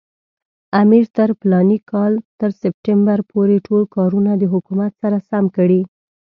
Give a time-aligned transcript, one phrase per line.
[0.81, 5.81] امیر تر فلاني کال تر سپټمبر پورې ټول کارونه د حکومت سره سم کړي.